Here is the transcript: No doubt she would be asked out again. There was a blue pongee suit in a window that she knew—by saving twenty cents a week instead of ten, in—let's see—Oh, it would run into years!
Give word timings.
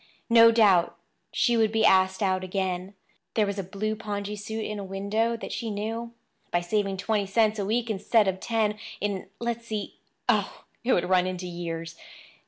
No 0.31 0.49
doubt 0.51 0.97
she 1.31 1.55
would 1.55 1.71
be 1.71 1.85
asked 1.85 2.23
out 2.23 2.43
again. 2.43 2.95
There 3.35 3.45
was 3.45 3.59
a 3.59 3.63
blue 3.63 3.95
pongee 3.95 4.35
suit 4.35 4.65
in 4.65 4.79
a 4.79 4.83
window 4.83 5.37
that 5.37 5.51
she 5.51 5.69
knew—by 5.69 6.61
saving 6.61 6.97
twenty 6.97 7.27
cents 7.27 7.59
a 7.59 7.65
week 7.67 7.87
instead 7.87 8.27
of 8.27 8.39
ten, 8.39 8.79
in—let's 8.99 9.67
see—Oh, 9.67 10.63
it 10.83 10.93
would 10.93 11.07
run 11.07 11.27
into 11.27 11.45
years! 11.45 11.97